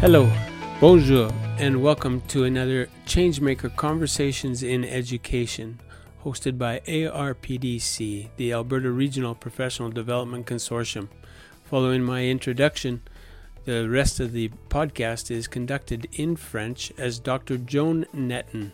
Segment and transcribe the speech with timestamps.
[0.00, 0.30] Hello,
[0.80, 1.28] bonjour,
[1.58, 5.80] and welcome to another Changemaker Conversations in Education,
[6.24, 11.08] hosted by ARPDC, the Alberta Regional Professional Development Consortium.
[11.64, 13.02] Following my introduction,
[13.64, 17.58] the rest of the podcast is conducted in French as Dr.
[17.58, 18.70] Joan Netton,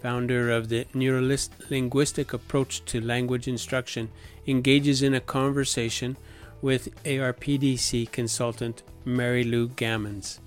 [0.00, 4.08] founder of the Neurolinguistic Approach to Language Instruction,
[4.46, 6.16] engages in a conversation
[6.62, 10.38] with ARPDC consultant Mary Lou Gammons.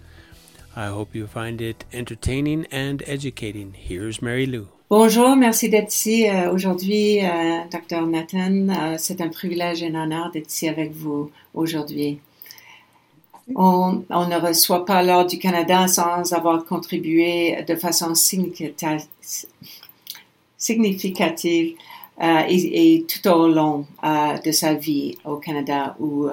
[0.76, 3.73] I hope you find it entertaining and educating.
[3.73, 4.70] Here's Mary Lou.
[4.90, 8.08] Bonjour, merci d'être ici euh, aujourd'hui, euh, Dr.
[8.08, 8.70] Nathan.
[8.70, 12.20] Euh, c'est un privilège et un honneur d'être ici avec vous aujourd'hui.
[13.55, 19.05] On, ne reçoit pas l'Ordre du Canada sans avoir contribué de façon significative
[22.20, 26.30] et, tout au long de sa vie au Canada ou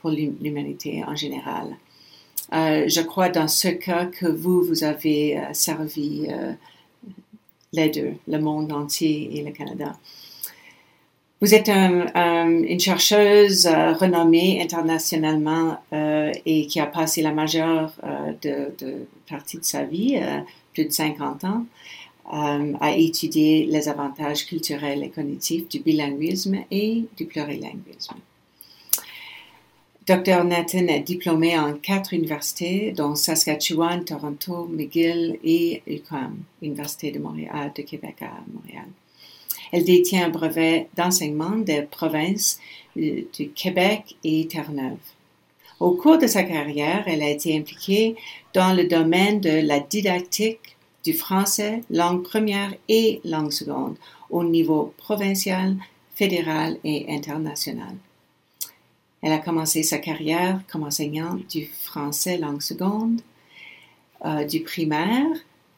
[0.00, 1.76] pour l'humanité en général.
[2.52, 6.52] Euh, je crois dans ce cas que vous, vous avez euh, servi euh,
[7.72, 9.96] les deux, le monde entier et le Canada.
[11.40, 17.90] Vous êtes un, un, une chercheuse renommée internationalement et qui a passé la majeure
[18.42, 18.72] de,
[19.28, 20.20] partie de sa vie,
[20.72, 21.64] plus de 50 ans,
[22.30, 28.14] à étudier les avantages culturels et cognitifs du bilinguisme et du plurilinguisme.
[30.04, 30.42] Dr.
[30.42, 37.70] Nathan est diplômée en quatre universités, dont Saskatchewan, Toronto, McGill et UQAM, Université de Montréal,
[37.76, 38.88] de Québec à Montréal.
[39.70, 42.58] Elle détient un brevet d'enseignement des provinces
[42.96, 44.98] euh, du Québec et Terre-Neuve.
[45.78, 48.16] Au cours de sa carrière, elle a été impliquée
[48.54, 53.96] dans le domaine de la didactique du français, langue première et langue seconde,
[54.30, 55.76] au niveau provincial,
[56.16, 57.94] fédéral et international.
[59.22, 63.20] Elle a commencé sa carrière comme enseignante du français langue seconde,
[64.24, 65.26] euh, du primaire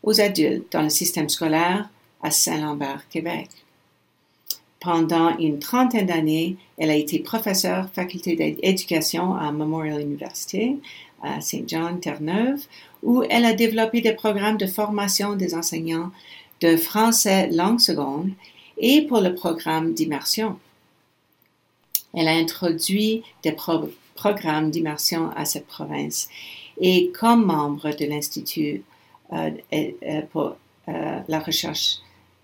[0.02, 1.88] aux adultes dans le système scolaire
[2.22, 3.48] à Saint-Lambert, Québec.
[4.80, 10.76] Pendant une trentaine d'années, elle a été professeure faculté d'éducation à Memorial University
[11.22, 12.60] à Saint John, Terre-Neuve,
[13.02, 16.10] où elle a développé des programmes de formation des enseignants
[16.60, 18.30] de français langue seconde
[18.76, 20.58] et pour le programme d'immersion.
[22.16, 26.28] Elle a introduit des pro programmes d'immersion à cette province.
[26.80, 28.82] Et comme membre de l'Institut
[29.32, 30.56] euh, euh, pour
[30.88, 31.98] euh, la recherche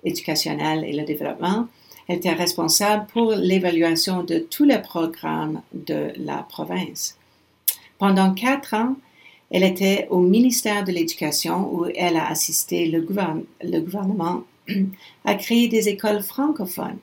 [0.04, 1.69] éducationnelle et le développement,
[2.09, 7.16] elle était responsable pour l'évaluation de tous les programmes de la province.
[7.98, 8.97] Pendant quatre ans,
[9.50, 13.06] elle était au ministère de l'Éducation où elle a assisté le,
[13.62, 14.42] le gouvernement
[15.25, 16.98] à créer des écoles francophones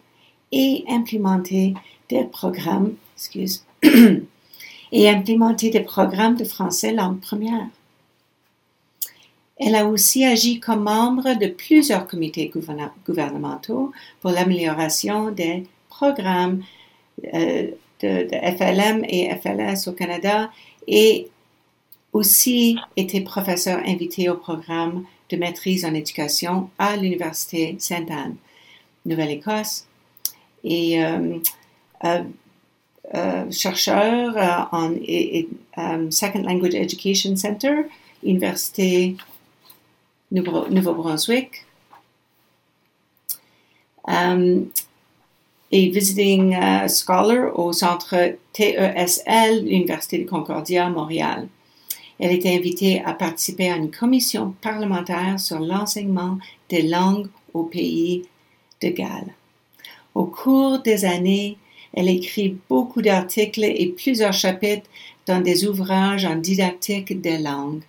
[0.52, 1.74] et implémenter
[2.10, 3.64] des programmes, excuse,
[4.92, 7.68] et implémenter des programmes de français langue première.
[9.60, 12.52] Elle a aussi agi comme membre de plusieurs comités
[13.06, 13.92] gouvernementaux
[14.22, 16.64] pour l'amélioration des programmes
[17.34, 20.52] euh, de, FLM et FLS au Canada
[20.88, 21.28] et
[22.14, 28.36] aussi été professeur invité au programme de maîtrise en éducation à l'Université Sainte-Anne,
[29.06, 29.88] Nouvelle-Écosse.
[30.64, 31.40] Et euh,
[33.52, 34.94] chercheur en
[35.78, 37.86] um, Second Language Education Center,
[38.24, 39.16] Université
[40.32, 41.66] Nouveau-Brunswick.
[44.08, 44.72] Um,
[45.72, 46.56] et visiting
[46.88, 51.48] scholar au centre TESL, l'Université de Concordia, Montréal.
[52.20, 56.38] Elle était invitée à participer à une commission parlementaire sur l'enseignement
[56.70, 58.24] des langues au pays
[58.82, 59.34] de Galles.
[60.16, 61.58] Au cours des années,
[61.98, 64.88] elle écrit beaucoup d'articles et plusieurs chapitres
[65.26, 67.82] dans des ouvrages en didactique des langues.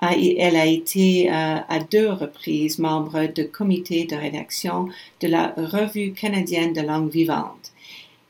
[0.00, 4.88] Ah, elle a été euh, à deux reprises membre du comité de rédaction
[5.20, 7.72] de la Revue canadienne de langue vivante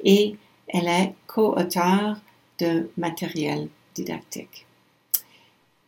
[0.04, 0.36] et
[0.68, 2.18] elle est co-auteure
[2.58, 4.66] de matériel didactique.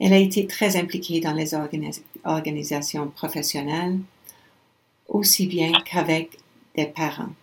[0.00, 1.52] Elle a été très impliquée dans les
[2.24, 3.98] organisations professionnelles,
[5.06, 6.38] aussi bien qu'avec
[6.74, 7.34] des parents.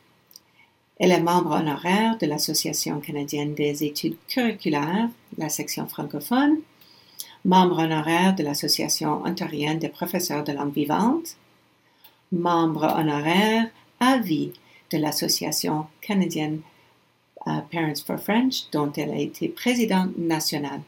[0.99, 6.57] Elle est membre honoraire de l'Association canadienne des études curriculaires, la section francophone,
[7.45, 11.37] membre honoraire de l'Association ontarienne des professeurs de langue vivante,
[12.31, 14.53] membre honoraire à vie
[14.91, 16.61] de l'Association canadienne
[17.45, 20.81] uh, Parents for French, dont elle a été présidente nationale.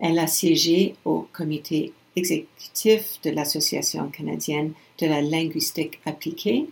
[0.00, 6.68] Elle a siégé au comité exécutif de l'Association canadienne de la linguistique appliquée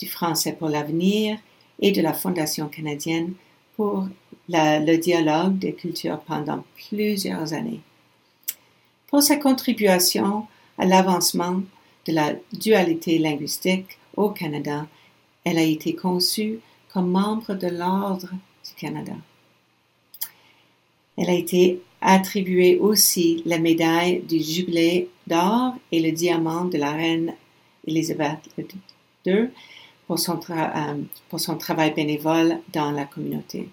[0.00, 1.38] du français pour l'avenir
[1.78, 3.34] et de la Fondation canadienne
[3.76, 4.08] pour
[4.48, 7.80] le dialogue des cultures pendant plusieurs années.
[9.08, 10.46] Pour sa contribution
[10.78, 11.62] à l'avancement
[12.06, 14.86] de la dualité linguistique au Canada,
[15.44, 16.60] elle a été conçue
[16.92, 18.30] comme membre de l'Ordre
[18.64, 19.14] du Canada.
[21.16, 26.92] Elle a été attribuée aussi la médaille du Jubilé d'or et le diamant de la
[26.92, 27.34] reine
[27.86, 28.48] Elisabeth
[29.26, 29.50] II
[30.10, 30.94] pour son, euh,
[31.28, 33.68] pour son travail bénévole dans la communauté.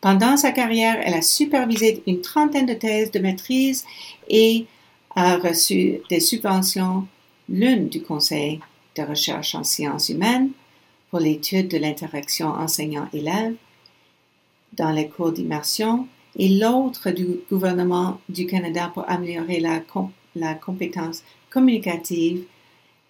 [0.00, 3.84] Pendant sa carrière, elle a supervisé une trentaine de thèses de maîtrise
[4.30, 4.64] et
[5.14, 7.06] a reçu des subventions,
[7.46, 8.60] l'une du Conseil
[8.96, 10.48] de recherche en sciences humaines
[11.10, 13.54] pour l'étude de l'interaction enseignant-élève
[14.72, 22.44] dans les cours d'immersion et l'autre du gouvernement du Canada pour améliorer la compétence communicative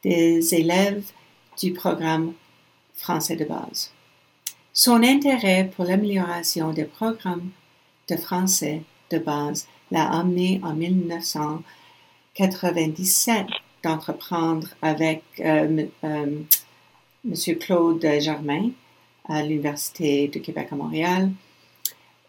[0.03, 1.05] des élèves
[1.61, 2.33] du programme
[3.01, 3.93] français de base.
[4.73, 7.51] Son intérêt pour l'amélioration des programmes
[8.09, 13.47] de français de base l'a amené en 1997
[13.83, 16.39] d'entreprendre avec euh, euh,
[17.25, 17.35] M.
[17.59, 18.71] Claude Germain
[19.29, 21.33] à l'Université de Québec à Montréal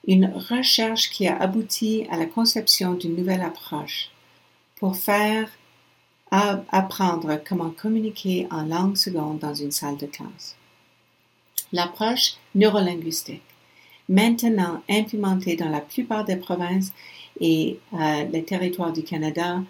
[0.07, 4.09] une recherche qui a abouti à la conception d'une nouvelle approche
[4.77, 5.49] pour faire
[6.31, 10.55] apprendre comment communiquer en langue seconde dans une salle de classe.
[11.73, 13.41] L'approche neurolinguistique,
[14.09, 16.91] maintenant implémentée dans la plupart des provinces
[17.39, 19.61] et euh, les territoires du Canada,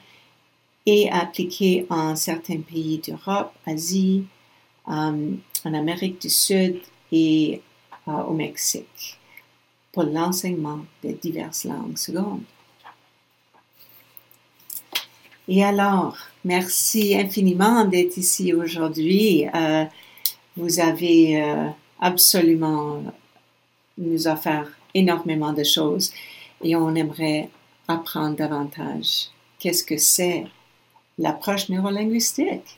[0.86, 4.26] et appliquée en certains pays d'Europe, Asie,
[4.88, 6.82] euh, en Amérique du Sud
[7.12, 7.62] et
[8.08, 9.20] euh, au Mexique
[9.92, 12.44] pour l'enseignement des diverses langues secondes.
[15.48, 19.46] Et alors, merci infiniment d'être ici aujourd'hui.
[19.54, 19.86] Euh,
[20.56, 21.72] vous avez
[22.02, 23.04] absolument
[23.98, 26.12] nous offert énormément de choses
[26.64, 27.50] et on aimerait
[27.88, 29.28] apprendre davantage.
[29.60, 30.46] Qu'est-ce que c'est
[31.18, 32.78] l'approche neurolinguistique?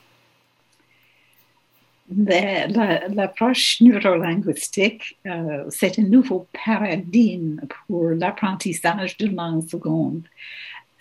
[2.10, 10.22] L'approche neurolinguistique, euh, c'est un nouveau paradigme pour l'apprentissage de langue seconde.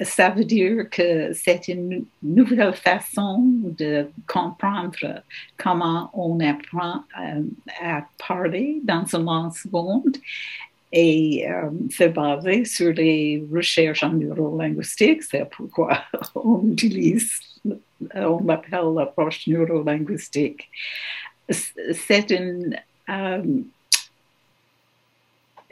[0.01, 3.43] Ça veut dire que c'est une nouvelle façon
[3.77, 5.21] de comprendre
[5.57, 7.43] comment on apprend euh,
[7.81, 10.17] à parler dans une langue seconde
[10.91, 15.23] et euh, c'est basé sur les recherches en neurolinguistique.
[15.23, 16.03] C'est pourquoi
[16.35, 17.39] on utilise
[18.15, 20.69] on l'appelle l'approche neurolinguistique.
[21.49, 23.41] C'est euh,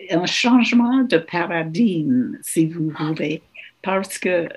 [0.10, 3.42] un changement de paradigme, si vous voulez,
[3.82, 4.48] parce que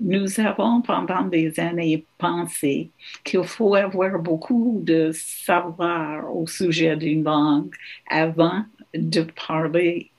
[0.00, 2.90] nous avons pendant des années pensé
[3.24, 7.72] qu'il faut avoir beaucoup de savoir au sujet d'une langue
[8.08, 10.10] avant de parler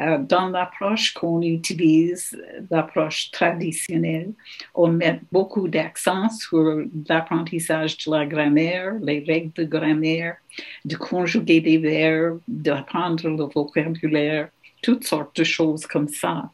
[0.00, 2.36] euh, dans l'approche qu'on utilise,
[2.70, 4.32] l'approche traditionnelle,
[4.74, 10.36] on met beaucoup d'accent sur l'apprentissage de la grammaire, les règles de grammaire,
[10.84, 14.48] de conjuguer des verbes, d'apprendre le vocabulaire,
[14.82, 16.50] toutes sortes de choses comme ça.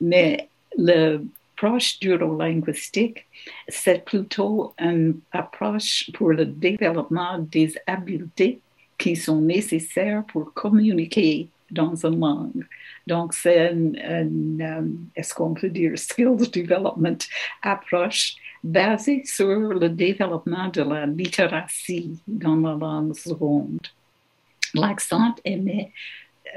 [0.00, 3.26] Mais l'approche linguistique,
[3.68, 8.60] c'est plutôt une approche pour le développement des habiletés
[8.98, 12.66] qui sont nécessaires pour communiquer dans une langue.
[13.06, 13.96] Donc, c'est une,
[14.62, 14.82] euh,
[15.16, 17.18] est-ce qu'on peut dire, skills development
[17.62, 23.80] approche basée sur le développement de la littératie dans la langue seconde.
[24.74, 25.90] L'accent est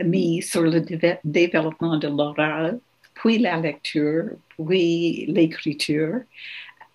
[0.04, 0.82] mis, sur le
[1.24, 2.80] développement de l'oral,
[3.14, 6.22] puis la lecture, puis l'écriture.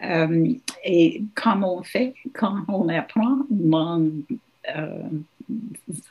[0.02, 0.52] Euh,
[0.84, 4.12] et comme on fait quand on apprend une langue
[4.76, 5.08] euh,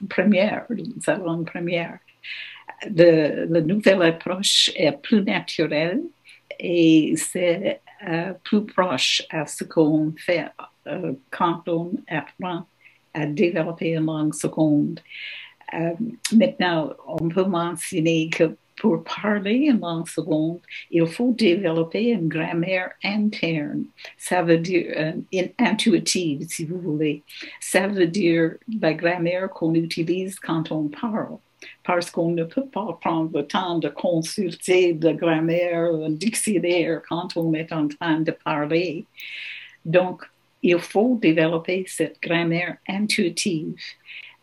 [0.10, 0.66] première,
[1.02, 2.00] sa langue première.
[2.90, 6.02] la nouvelle approche est plus naturelle
[6.60, 10.46] et c'est euh, plus proche à ce qu'on fait
[10.88, 12.66] euh, quand on apprend
[13.14, 15.00] à développer une langue seconde.
[15.74, 15.94] Euh,
[16.32, 20.60] maintenant, on peut mentionner que pour parler une langue seconde,
[20.92, 23.86] il faut développer une grammaire interne.
[24.18, 27.24] Ça veut dire euh, intuitive, si vous voulez.
[27.60, 31.38] Ça veut dire la grammaire qu'on utilise quand on parle.
[31.84, 37.36] Parce qu'on ne peut pas prendre le temps de consulter la grammaire, un dictionnaire quand
[37.36, 39.06] on est en train de parler.
[39.84, 40.22] Donc,
[40.62, 43.76] il faut développer cette grammaire intuitive.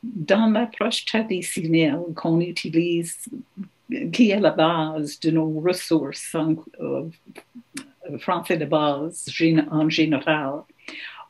[0.02, 3.16] Dans l'approche traditionnelle qu'on utilise
[4.12, 7.08] qui est la base de nos ressources en, euh,
[8.18, 9.26] français de base
[9.70, 10.62] en général,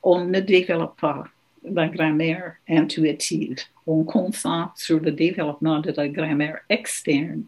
[0.03, 1.25] on ne développe pas
[1.65, 3.57] la grammaire intuitive.
[3.87, 7.45] On concentre sur le développement de la grammaire externe.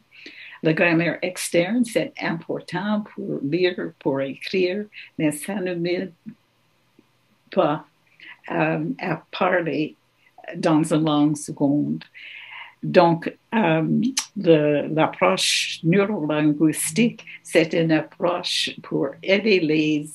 [0.63, 4.87] La grammaire externe, c'est important pour lire, pour écrire,
[5.19, 6.13] mais ça ne m'aide
[7.51, 7.87] pas
[8.51, 9.97] euh, à parler
[10.57, 12.05] dans une langue seconde.
[12.83, 14.03] Donc, euh,
[14.37, 20.09] l'approche neurolinguistique, c'est une approche pour aider les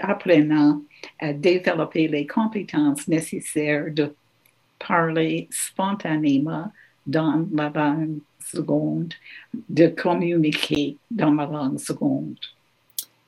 [0.00, 0.82] apprenants
[1.18, 4.14] à développer les compétences nécessaires de
[4.78, 6.70] parler spontanément
[7.06, 9.14] dans la langue seconde,
[9.68, 12.38] de communiquer dans la langue seconde.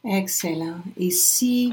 [0.05, 0.81] Excellent.
[0.97, 1.71] Et si,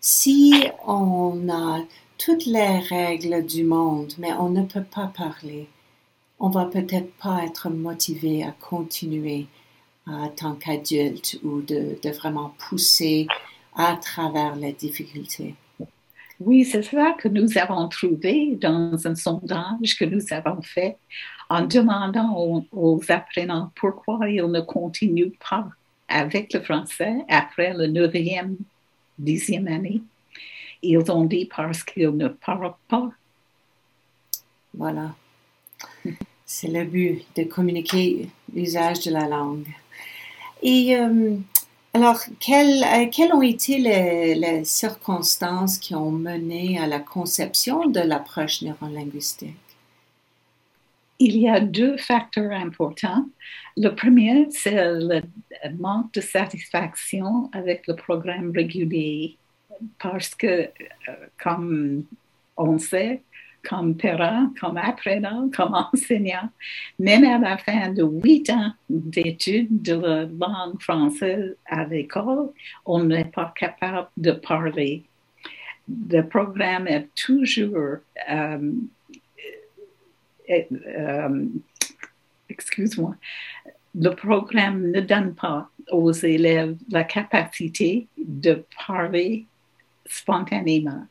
[0.00, 1.80] si on a
[2.18, 5.68] toutes les règles du monde, mais on ne peut pas parler,
[6.38, 9.46] on va peut-être pas être motivé à continuer
[10.06, 13.26] en tant qu'adulte ou de, de vraiment pousser
[13.74, 15.54] à travers les difficultés.
[16.38, 20.98] Oui, c'est ça que nous avons trouvé dans un sondage que nous avons fait
[21.48, 22.36] en demandant
[22.72, 25.68] aux, apprenants pourquoi ils ne continuent pas
[26.08, 28.56] avec le français après la neuvième,
[29.18, 30.02] dixième année.
[30.82, 33.10] Ils ont dit parce qu'ils ne parlent pas.
[34.74, 35.14] Voilà.
[36.44, 39.66] C'est le but de communiquer l'usage de la langue.
[40.62, 41.36] Et euh,
[41.92, 48.00] alors, quelles, euh, quelles, ont été les, circonstances qui ont mené à la conception de
[48.00, 49.56] l'approche neurolinguistique?
[51.18, 53.26] Il y a deux facteurs importants.
[53.76, 55.22] Le premier, c'est le
[55.78, 59.36] manque de satisfaction avec le programme régulier
[59.98, 60.68] parce que, euh,
[61.42, 62.04] comme
[62.56, 63.22] on sait,
[63.68, 66.48] comme parent, comme apprenant, comme enseignant,
[66.98, 72.50] même à la fin de huit ans d'études de la langue française à l'école,
[72.84, 75.04] on n'est pas capable de parler.
[75.88, 77.98] Le programme est toujours,
[78.30, 78.72] euh,
[80.50, 81.46] euh,
[82.48, 83.14] excuse-moi,
[83.94, 89.46] le programme ne donne pas aux élèves la capacité de parler
[90.04, 91.06] spontanément.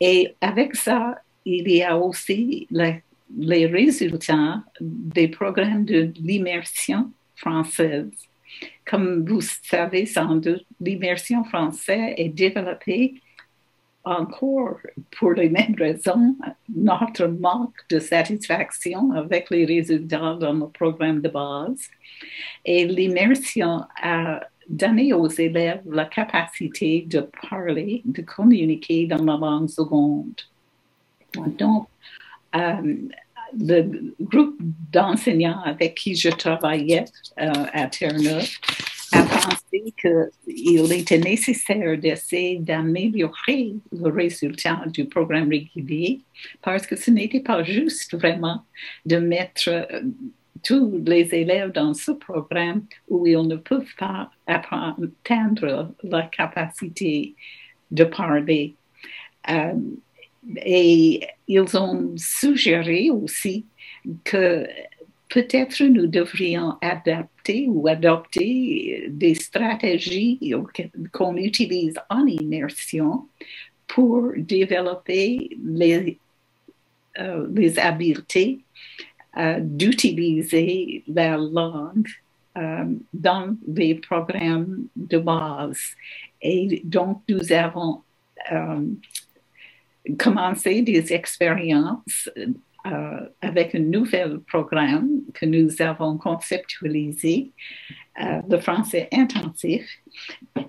[0.00, 8.10] Et avec ça, il y a aussi les résultats des programmes de l'immersion française.
[8.84, 13.14] Comme vous savez sans doute, l'immersion française est développée
[14.04, 14.78] encore
[15.16, 16.36] pour les mêmes raisons,
[16.74, 21.88] notre manque de satisfaction avec les résultats dans le programme de base.
[22.64, 29.68] Et l'immersion a donné aux élèves la capacité de parler, de communiquer dans la langue
[29.68, 30.40] seconde.
[31.58, 31.88] Donc,
[32.54, 32.96] euh,
[33.58, 34.56] le groupe
[34.90, 37.04] d'enseignants avec qui je travaillais
[37.40, 38.48] euh, à Terre-Neuve
[39.12, 46.20] a pensé qu'il était nécessaire d'essayer d'améliorer le résultat du programme régulier
[46.62, 48.64] parce que ce n'était pas juste vraiment
[49.04, 50.00] de mettre euh,
[50.62, 57.34] tous les élèves dans ce programme où ils ne peuvent pas atteindre la capacité
[57.90, 58.76] de parler.
[60.64, 63.64] Et ils ont suggéré aussi
[64.24, 64.66] que
[65.28, 70.54] peut-être nous devrions adapter ou adopter des stratégies
[71.12, 73.26] qu'on utilise en immersion
[73.86, 76.18] pour développer les,
[77.18, 78.60] euh, les habiletés
[79.36, 82.08] euh, d'utiliser la langue
[82.58, 82.84] euh,
[83.14, 85.80] dans les programmes de base.
[86.42, 88.02] Et donc, nous avons
[90.18, 92.28] commencer des expériences
[92.84, 97.52] euh, avec un nouvel programme que nous avons conceptualisé,
[98.20, 99.84] euh, le français intensif.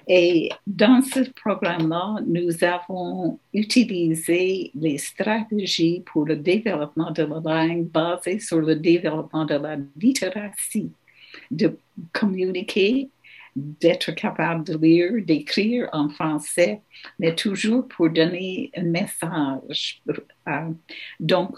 [0.08, 7.90] Et dans ce programme-là, nous avons utilisé les stratégies pour le développement de la langue
[7.90, 10.92] basées sur le développement de la littératie,
[11.50, 11.76] de
[12.12, 13.10] communiquer
[13.56, 16.82] d'être capable de lire, d'écrire en français,
[17.20, 20.02] mais toujours pour donner un message.
[20.48, 20.72] Euh,
[21.20, 21.58] donc,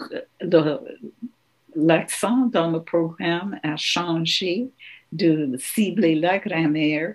[1.74, 4.68] l'accent dans le programme a changé
[5.12, 7.14] de cibler la grammaire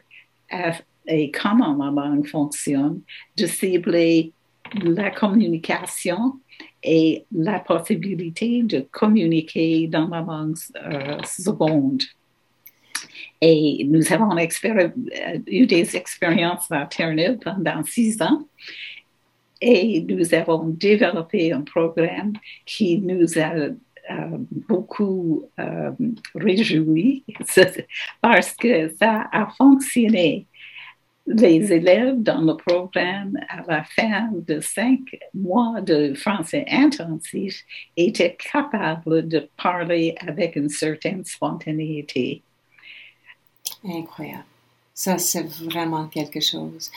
[1.07, 3.01] et comment la langue fonctionne,
[3.37, 4.33] de cibler
[4.81, 6.39] la communication
[6.83, 12.01] et la possibilité de communiquer dans la langue euh, seconde.
[13.41, 14.89] Et nous avons euh,
[15.47, 18.47] eu des expériences Terre-Neuve pendant six ans.
[19.59, 22.33] Et nous avons développé un programme
[22.65, 25.91] qui nous a euh, beaucoup euh,
[26.33, 27.23] réjouis
[28.21, 30.47] parce que ça a fonctionné
[31.27, 35.01] les élèves dans le programme à la fin de cinq
[35.33, 37.63] mois de français intensif
[37.95, 42.41] étaient capables de parler avec une certaine spontanéité.
[43.85, 44.45] Incroyable.
[44.93, 46.91] Ça, c'est vraiment quelque chose.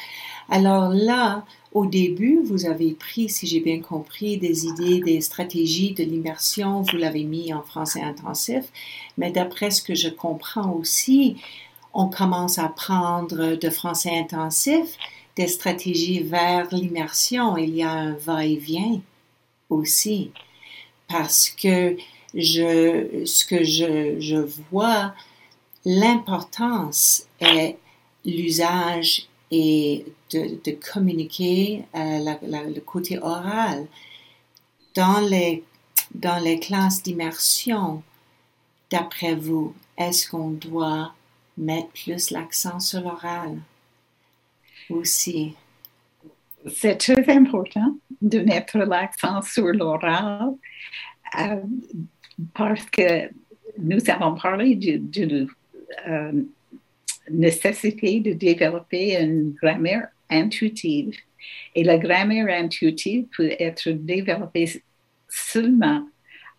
[0.48, 5.92] Alors là, au début, vous avez pris, si j'ai bien compris, des idées, des stratégies
[5.94, 8.64] de l'immersion, vous l'avez mis en français intensif,
[9.16, 11.36] mais d'après ce que je comprends aussi,
[11.94, 14.96] on commence à prendre de français intensif
[15.36, 17.56] des stratégies vers l'immersion.
[17.56, 19.00] Il y a un va-et-vient
[19.70, 20.30] aussi.
[21.08, 21.96] Parce que
[22.34, 24.36] je, ce que je, je
[24.70, 25.14] vois,
[25.84, 27.78] l'importance est
[28.24, 33.86] l'usage et de, communiquer euh, le côté oral
[34.94, 35.62] dans les,
[36.14, 38.02] dans les classes d'immersion.
[38.90, 41.14] D'après vous, est-ce qu'on doit
[41.56, 43.58] mettre plus l'accent sur l'oral
[44.90, 45.54] aussi?
[46.66, 50.54] C'est très important de mettre l'accent sur l'oral
[51.38, 51.60] euh,
[52.54, 53.30] parce que
[53.78, 55.46] nous avons parlé de,
[56.08, 56.32] euh,
[57.30, 61.14] nécessité de développer une grammaire intuitive.
[61.74, 64.82] Et la grammaire intuitive peut être développée
[65.28, 66.06] seulement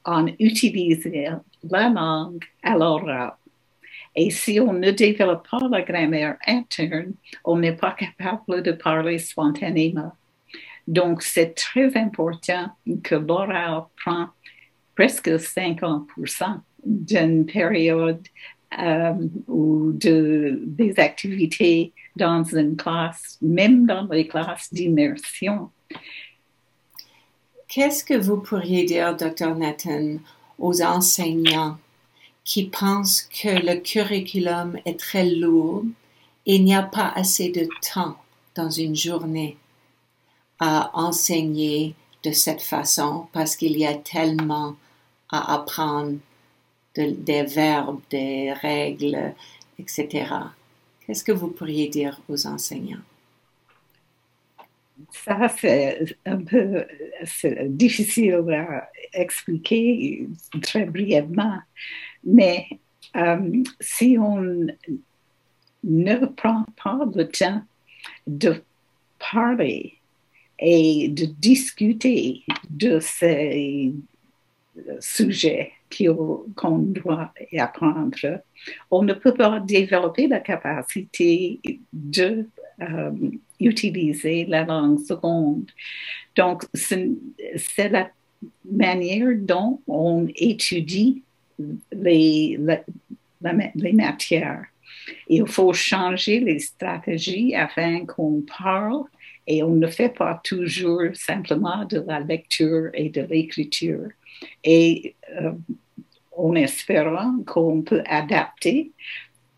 [0.03, 3.33] en utilisant la langue à l'oral.
[4.15, 7.13] Et si on ne développe pas la grammaire interne,
[7.43, 10.13] on n'est pas capable de parler spontanément.
[10.87, 12.69] Donc, c'est très important
[13.03, 14.27] que l'oral prend
[14.95, 18.21] presque 50% d'une période
[18.79, 19.13] euh,
[19.47, 25.69] ou de, des activités dans une classe, même dans les classes d'immersion.
[27.67, 29.55] Qu'est-ce que vous pourriez dire, Dr.
[29.55, 30.17] Nathan,
[30.59, 31.77] aux enseignants
[32.43, 35.83] qui pensent que le curriculum est très lourd
[36.45, 38.17] et il n'y a pas assez de temps
[38.55, 39.57] dans une journée
[40.59, 44.75] à enseigner de cette façon parce qu'il y a tellement
[45.29, 46.17] à apprendre
[46.95, 49.33] des verbes, des règles,
[49.77, 50.25] etc.
[51.05, 53.03] Qu'est-ce que vous pourriez dire aux enseignants?
[55.11, 56.85] Ça, c'est un peu
[57.67, 60.27] difficile à expliquer
[60.61, 61.59] très brièvement,
[62.23, 62.65] mais
[63.15, 64.67] euh, si on
[65.83, 67.61] ne prend pas le temps
[68.25, 68.63] de
[69.19, 69.95] parler
[70.59, 73.93] et de discuter de ces
[74.99, 75.73] sujets
[76.55, 78.41] qu'on doit apprendre,
[78.91, 81.59] on ne peut pas développer la capacité
[81.93, 82.47] de
[82.81, 83.11] euh,
[83.59, 85.71] utiliser la langue seconde.
[86.35, 88.09] Donc, c'est la
[88.69, 91.23] manière dont on étudie
[91.91, 92.59] les,
[93.93, 94.65] matières.
[95.29, 99.03] Il faut changer les stratégies afin qu'on parle
[99.47, 104.09] et on ne fait pas toujours simplement de la lecture et de l'écriture.
[104.63, 105.53] Et euh,
[106.37, 108.91] en espérant qu'on peut adapter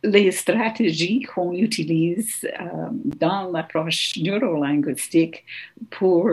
[0.04, 5.44] les stratégies qu'on utilise euh, dans l'approche neurolinguistique
[5.90, 6.30] pour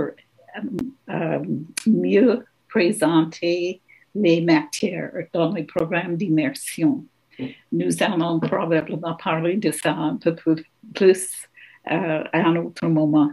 [1.09, 1.45] euh,
[1.87, 3.81] mieux présenter
[4.15, 7.05] les matières dans les programmes d'immersion.
[7.73, 10.37] Nous allons probablement parler de ça un peu
[10.95, 11.49] plus
[11.91, 13.31] euh, à un autre moment.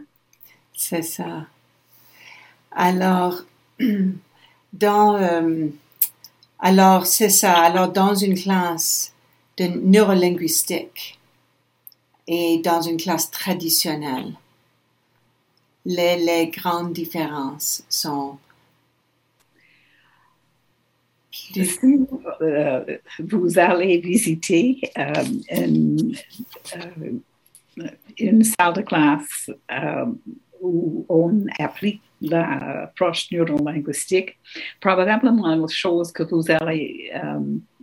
[0.74, 1.46] C'est ça.
[2.72, 3.44] Alors,
[4.74, 5.68] dans, euh,
[6.62, 7.54] alors c'est ça.
[7.54, 9.14] Alors, dans une classe
[9.58, 11.20] de neurolinguistique
[12.28, 14.34] et dans une classe traditionnelle,
[15.86, 18.38] les, les grandes différences sont
[22.42, 25.14] euh, vous allez visiter euh,
[25.52, 26.16] une,
[26.76, 29.50] euh, une, salle de classe
[30.62, 34.38] où on applique l'approche neurolinguistique,
[34.80, 37.12] probablement la chose que vous allez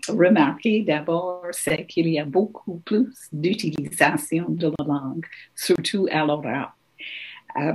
[0.08, 6.68] remarquer d'abord, c'est qu'il y a beaucoup plus d'utilisation de la langue, surtout à l'oral.
[7.56, 7.72] Euh,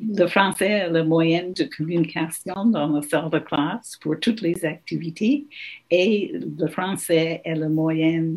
[0.00, 4.64] le français est le moyen de communication dans la salle de classe pour toutes les
[4.64, 5.46] activités
[5.90, 8.34] et le français est le moyen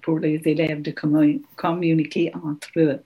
[0.00, 0.94] pour les élèves de
[1.56, 3.00] communiquer entre eux.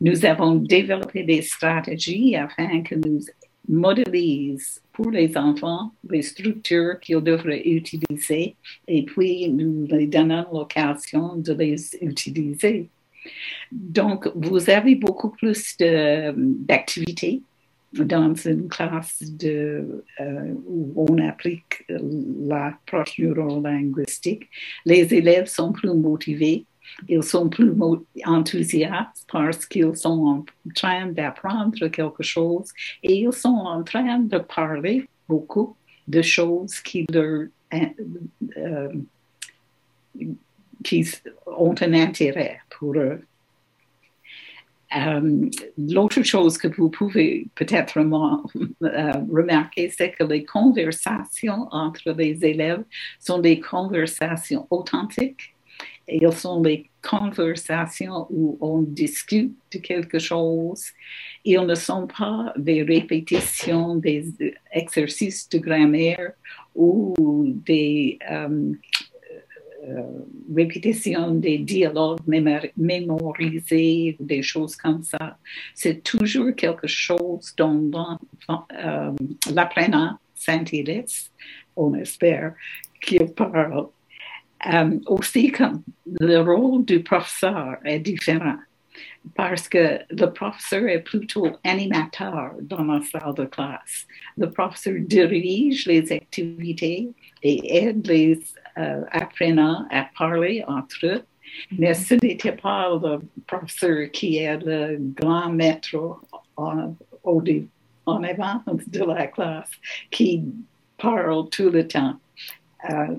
[0.00, 3.20] Nous avons développé des stratégies afin que nous
[3.68, 11.36] modélisons pour les enfants les structures qu'ils devraient utiliser et puis nous les donnons l'occasion
[11.36, 12.88] de les utiliser.
[13.72, 17.42] Donc, vous avez beaucoup plus d'activités
[17.92, 19.82] dans une classe euh,
[20.66, 24.48] où on applique l'approche neurolinguistique.
[24.84, 26.66] Les élèves sont plus motivés
[27.08, 27.72] ils sont plus
[28.24, 34.38] enthousiastes parce qu'ils sont en train d'apprendre quelque chose et ils sont en train de
[34.38, 38.88] parler beaucoup de choses qui leur euh,
[40.84, 41.08] qui
[41.46, 43.22] ont un intérêt pour eux.
[44.96, 52.44] Euh, l'autre chose que vous pouvez peut-être euh, remarquer, c'est que les conversations entre les
[52.44, 52.84] élèves
[53.18, 55.53] sont des conversations authentiques
[56.06, 60.84] et elles sont des conversations où on discute de quelque chose.
[61.44, 64.26] Ils ne sont pas des répétitions des
[64.72, 66.32] exercices de grammaire
[66.74, 68.72] ou des euh,
[69.88, 70.02] euh,
[70.54, 72.20] répétition des dialogues
[72.76, 75.36] mémorisés, des choses comme ça.
[75.74, 77.90] C'est toujours quelque chose dont
[78.50, 79.12] euh,
[79.52, 81.30] l'apprenant s'intéresse,
[81.76, 82.54] on espère,
[83.00, 83.88] qu'il parle.
[84.72, 88.56] Euh, aussi, comme le rôle du professeur est différent
[89.34, 94.06] parce que le professeur est plutôt animateur dans la salle de classe.
[94.36, 97.08] Le professeur dirige les activités
[97.42, 98.40] et aide les
[98.78, 101.22] euh, apprenants à parler entre eux.
[101.78, 105.96] Mais ce n'était pas le professeur qui est le grand maître
[106.56, 106.94] en,
[108.06, 109.70] avant de la classe
[110.10, 110.42] qui
[110.98, 112.14] parle tout le temps.
[112.90, 113.16] Euh,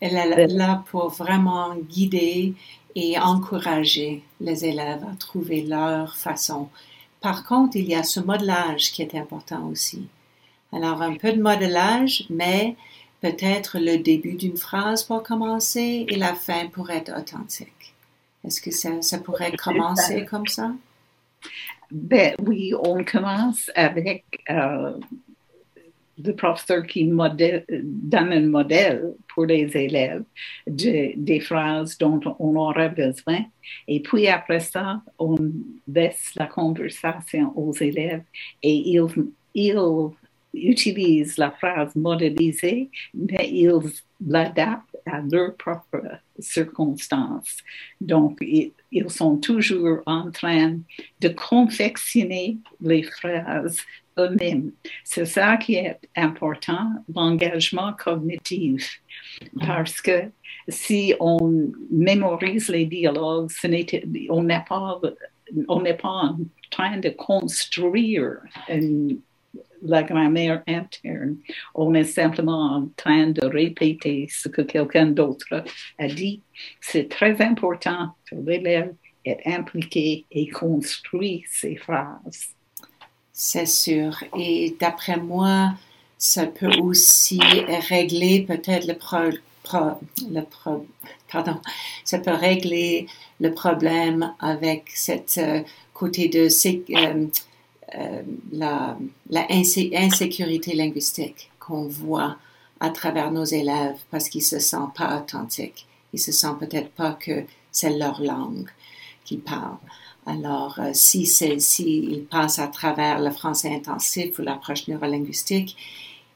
[0.00, 2.54] Elle est là pour vraiment guider
[2.94, 6.68] et encourager les élèves à trouver leur façon.
[7.20, 10.08] Par contre, il y a ce modelage qui est important aussi.
[10.72, 12.76] Alors, un peu de modelage, mais
[13.20, 17.94] peut-être le début d'une phrase pour commencer et la fin pour être authentique.
[18.44, 20.72] Est-ce que ça, ça pourrait commencer comme ça?
[21.90, 24.92] Ben oui, on commence avec euh,
[26.22, 30.24] le professeur qui donne un modèle pour les élèves
[30.66, 33.44] de, des phrases dont on aurait besoin.
[33.86, 35.36] Et puis après ça, on
[35.86, 38.22] laisse la conversation aux élèves
[38.62, 39.02] et ils,
[39.54, 39.78] ils
[40.54, 43.72] utilisent la phrase modélisée, mais ils
[44.26, 46.02] l'adaptent à leurs propres
[46.38, 47.58] circonstances.
[48.00, 50.78] Donc, ils sont toujours en train
[51.20, 53.78] de confectionner les phrases
[54.18, 54.72] eux-mêmes.
[55.04, 59.00] C'est ça qui est important, l'engagement cognitif.
[59.60, 60.30] Parce que
[60.68, 63.50] si on mémorise les dialogues,
[64.28, 65.00] on n'est pas,
[66.02, 66.38] en
[66.70, 68.38] train de construire
[69.82, 71.36] la grammaire interne.
[71.74, 75.64] On est simplement en train de répéter ce que quelqu'un d'autre
[75.98, 76.42] a dit.
[76.80, 82.55] C'est très important que l'élève est impliqué et construit ses phrases.
[83.38, 84.24] C'est sûr.
[84.34, 85.74] Et d'après moi,
[86.16, 88.94] ça peut aussi régler peut-être le,
[90.30, 90.40] le
[91.30, 91.60] pardon,
[92.02, 93.06] ça peut régler
[93.38, 95.60] le problème avec cette euh,
[95.92, 97.26] côté de euh,
[97.94, 98.22] euh,
[98.52, 98.96] la,
[99.28, 102.38] la insécurité linguistique qu'on voit
[102.80, 105.86] à travers nos élèves parce qu'ils se sentent pas authentiques.
[106.14, 108.70] Ils se sentent peut-être pas que c'est leur langue
[109.26, 109.78] qu'ils parlent.
[110.26, 115.76] Alors, euh, si s'ils passent à travers le français intensif ou l'approche neurolinguistique,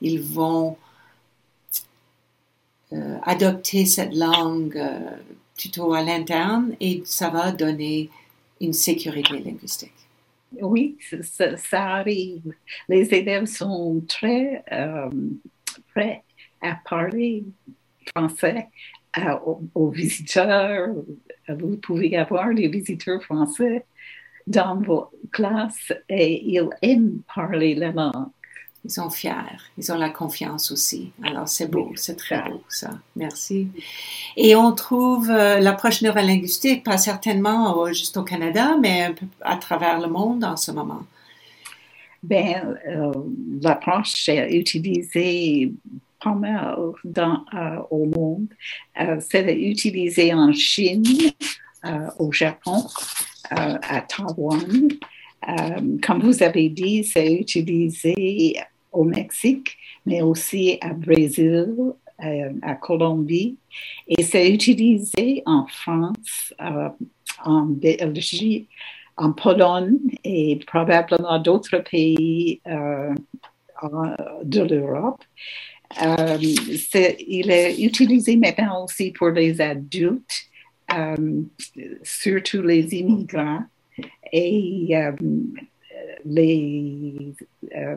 [0.00, 0.76] ils vont
[2.92, 5.16] euh, adopter cette langue euh,
[5.56, 8.10] plutôt à l'interne et ça va donner
[8.60, 9.92] une sécurité linguistique.
[10.60, 12.54] Oui, ça, arrive.
[12.88, 14.64] Les élèves sont très
[15.94, 16.24] prêts
[16.60, 17.44] à parler
[18.08, 18.68] français
[19.74, 20.88] aux visiteurs,
[21.58, 23.84] vous pouvez avoir des visiteurs français
[24.46, 28.28] dans vos classes et ils aiment parler la langue.
[28.84, 29.32] Ils sont fiers,
[29.76, 31.12] ils ont la confiance aussi.
[31.22, 32.90] Alors c'est beau, c'est très beau ça.
[33.14, 33.68] Merci.
[34.36, 39.56] Et on trouve euh, l'approche neurolinguistique, pas certainement juste au Canada, mais un peu à
[39.56, 41.02] travers le monde en ce moment.
[42.22, 43.12] Ben, euh,
[43.62, 45.72] l'approche est utilisée
[46.28, 48.48] mal dans, euh, au monde.
[49.00, 51.04] Euh, c'est utilisé en Chine,
[51.84, 52.84] euh, au Japon,
[53.50, 54.88] à Taïwan.
[56.02, 58.56] comme vous avez dit, c'est utilisé
[58.92, 61.74] au Mexique, mais aussi à Brésil,
[62.62, 63.56] à Colombie.
[64.06, 66.54] Et c'est utilisé en France,
[67.44, 68.68] en Belgique,
[69.16, 72.60] en Pologne et probablement d'autres pays
[74.44, 75.24] de l'Europe.
[76.02, 80.42] Euh, il est utilisé maintenant aussi pour les adultes,
[80.94, 81.42] euh,
[82.02, 83.64] surtout les immigrants
[84.32, 85.12] et euh,
[86.24, 87.34] les,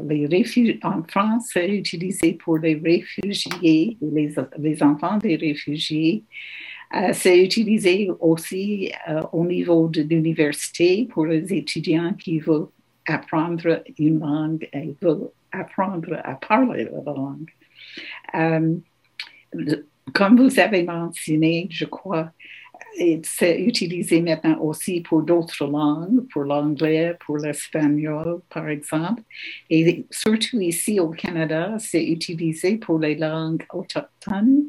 [0.08, 0.80] les réfugiés.
[0.84, 6.24] En France, c'est utilisé pour les réfugiés, les, les enfants des réfugiés.
[7.14, 8.92] C'est utilisé aussi
[9.32, 12.68] au niveau de l'université pour les étudiants qui veulent
[13.08, 17.50] apprendre une langue et veulent apprendre à parler la langue.
[18.36, 18.76] Euh,
[20.14, 22.32] comme vous avez mentionné, je crois,
[23.24, 29.22] c'est utilisé maintenant aussi pour d'autres langues, pour l'anglais, pour l'espagnol, par exemple.
[29.70, 34.66] Et surtout ici au Canada, c'est utilisé pour les langues autochtones.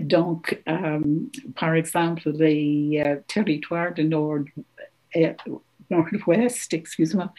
[0.00, 1.00] Donc, euh,
[1.56, 4.38] par exemple, les euh, territoires du nord,
[5.16, 5.32] euh,
[5.90, 7.32] nord-ouest, excuse-moi,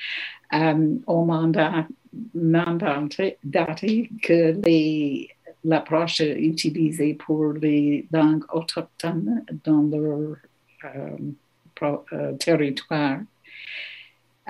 [0.51, 1.87] ont mandat,
[2.33, 5.29] mandaté que les
[5.63, 10.37] l'approche utilisée pour les langues autochtones dans leur
[10.85, 11.17] euh,
[12.13, 13.19] euh, territoire.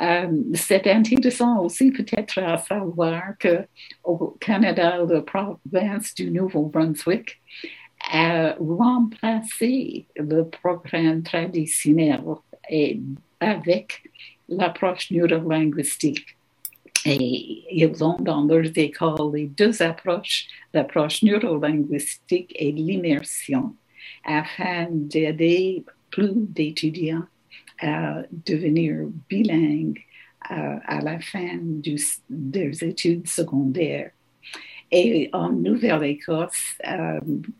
[0.01, 7.41] Euh, c'est intéressant aussi peut-être à savoir qu'au Canada, la province du Nouveau-Brunswick
[8.11, 12.23] a remplacé le programme traditionnel
[13.39, 14.03] avec
[14.47, 16.38] l'approche neurolinguistique.
[17.05, 23.75] Et ils ont dans leurs écoles les deux approches, l'approche neurolinguistique et l'immersion,
[24.25, 27.25] afin d'aider plus d'étudiants
[27.81, 29.99] à devenir bilingues
[30.51, 31.59] euh, à, la fin
[32.29, 34.11] des études secondaires.
[34.91, 37.19] Et en Nouvelle-Écosse, euh,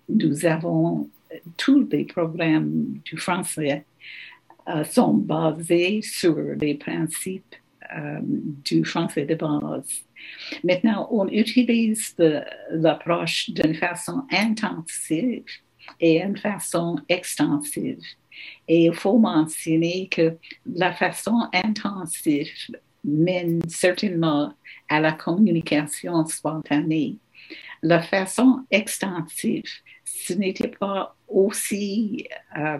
[0.10, 1.10] nous avons
[1.58, 3.86] tous les programmes du français
[4.67, 7.56] euh, sont basés sur les principes
[8.63, 10.04] du français de base.
[10.63, 12.15] Maintenant, on utilise
[12.71, 15.45] l'approche d'une façon intensive
[15.99, 18.02] et d'une façon extensive.
[18.67, 22.49] Et il faut mentionner que la façon intensive
[23.04, 24.54] mène certainement
[24.88, 27.17] à la communication spontanée.
[27.82, 29.63] La façon extensive,
[30.04, 32.78] ce n'était pas aussi euh,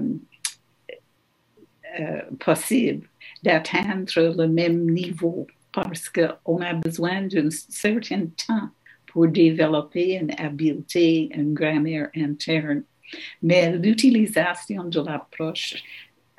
[2.00, 3.09] euh, possible
[3.44, 8.70] d'atteindre le même niveau parce qu'on a besoin d'un certain temps
[9.08, 12.84] pour développer une habileté, une grammaire interne.
[13.42, 15.84] Mais l'utilisation de l'approche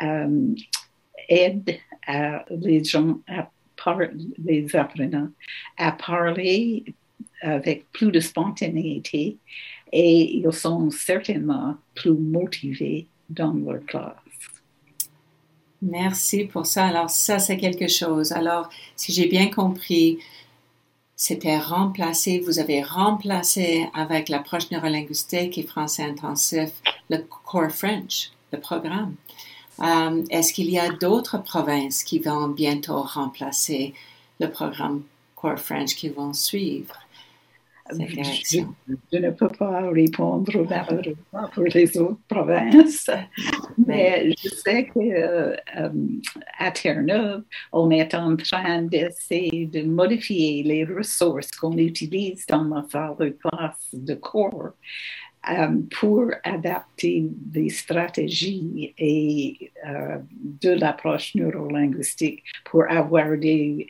[0.03, 0.55] euh,
[1.29, 1.79] aide
[2.51, 3.21] les gens,
[4.39, 5.31] les apprenants,
[5.77, 6.85] à parler
[7.43, 9.39] avec plus de spontanéité
[9.93, 14.15] et ils sont certainement plus motivés dans leur classe.
[15.83, 16.87] Merci pour ça.
[16.87, 18.33] Alors ça, c'est quelque chose.
[18.33, 20.19] Alors, si j'ai bien compris,
[21.17, 26.71] c'était remplacé, vous avez remplacé avec l'approche neurolinguistique et français intensif
[27.09, 29.15] le Core French, le programme.
[29.81, 33.95] Euh, est-ce qu'il y a d'autres provinces qui vont bientôt remplacer
[34.39, 35.03] le programme
[35.35, 36.95] Core French qui vont suivre?
[37.93, 43.11] Je, ne peux pas répondre malheureusement pour les autres provinces,
[43.87, 45.57] mais je sais qu'à euh,
[46.59, 52.85] à Terre-Neuve, on est en train d'essayer de modifier les ressources qu'on utilise dans la
[52.91, 54.71] salle de classe de cours
[55.49, 63.89] euh, pour adapter des stratégies et euh, de l'approche neurolinguistique pour avoir des,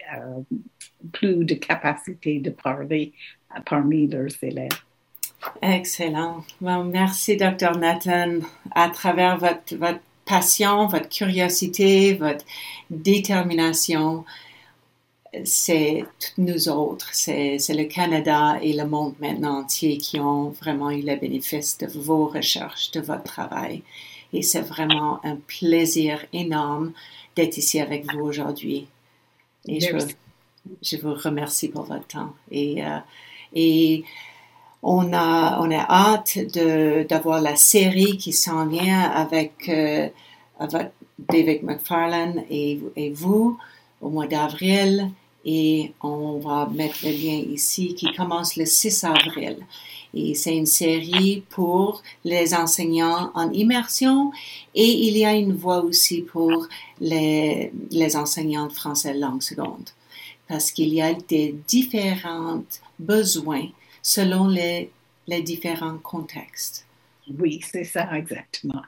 [1.13, 3.13] plus de capacité de parler
[3.65, 4.69] parmi leurs élèves.
[5.63, 6.45] Excellent.
[6.61, 7.77] merci, Dr.
[7.79, 8.41] Nathan.
[8.73, 12.45] À travers votre, votre passion, votre curiosité, votre
[12.91, 14.25] détermination,
[15.45, 16.05] c'est
[16.39, 21.17] nous autres, c'est le Canada et le monde maintenant entier qui ont vraiment eu le
[21.17, 23.83] bénéfice de vos recherches, de votre travail.
[24.33, 26.93] Et c'est vraiment un plaisir énorme
[27.37, 28.87] d'être ici avec vous aujourd'hui.
[29.67, 29.97] Et je,
[30.83, 32.33] je, vous remercie pour votre temps.
[32.51, 32.99] Et euh,
[33.55, 34.05] et
[34.83, 36.39] on a, on a hâte
[37.09, 40.09] d'avoir la série qui s'en vient avec, euh,
[40.59, 43.59] avec David McFarlane et, et vous
[44.01, 45.11] au mois d'avril.
[45.45, 49.59] Et on va mettre le lien ici qui commence le 6 avril.
[50.13, 54.33] Et c'est une série pour les enseignants en immersion
[54.75, 56.67] et il y a une voix aussi pour
[57.01, 59.91] les, les enseignants de français langue seconde.
[60.49, 63.69] Parce qu'il y a des différentes besoins
[64.03, 64.91] selon les,
[65.27, 66.87] les différents contextes.
[67.39, 68.83] Oui, c'est ça exactement.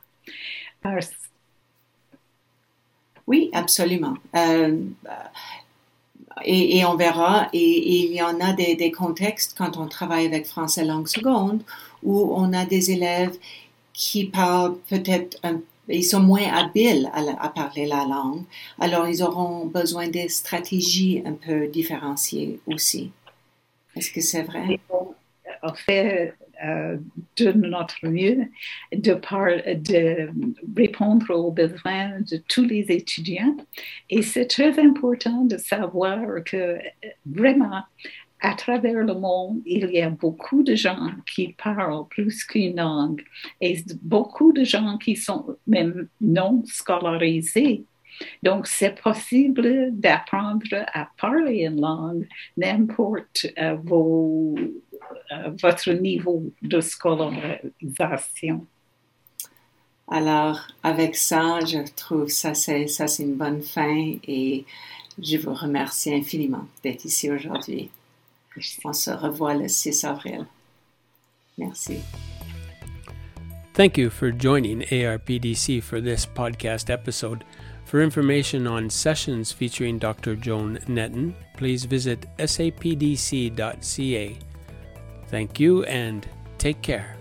[3.27, 4.14] Oui, absolument.
[4.37, 4.79] Euh,
[6.44, 10.27] et, et, on verra, et, il y en a des, des, contextes quand on travaille
[10.27, 11.62] avec français langue seconde
[12.03, 13.37] où on a des élèves
[13.92, 15.38] qui parlent peut-être
[15.88, 18.44] ils sont moins habiles à, à, parler la langue,
[18.79, 23.11] alors ils auront besoin des stratégies un peu différenciées aussi.
[23.97, 24.81] Est-ce que c'est vrai?
[25.63, 26.97] En fait, euh,
[27.39, 28.47] de notre mieux
[28.93, 30.31] de,
[30.77, 33.57] répondre aux besoins de tous les étudiants.
[34.11, 36.79] Et c'est très important de savoir que
[37.27, 37.83] vraiment,
[38.41, 43.25] à travers le monde, il y a beaucoup de gens qui parlent plus qu'une langue
[43.61, 47.87] et beaucoup de gens qui sont même non scolarisés.
[48.43, 58.67] Donc, c'est possible d'apprendre à parler une langue n'importe euh, euh, votre niveau de scolarisation.
[60.09, 64.65] Alors, avec ça, je trouve ça c'est ça c'est une bonne fin et
[65.19, 67.91] je vous remercie infiniment d'être ici aujourd'hui.
[68.85, 70.47] On se revoit le 6 avril.
[71.57, 71.99] Merci.
[73.75, 77.43] Thank you for joining ARPDC for this podcast episode.
[77.93, 80.35] For information on sessions featuring Dr.
[80.35, 83.59] Joan Netton, please visit sapdc.ca.
[85.27, 86.27] Thank you and
[86.57, 87.19] take care.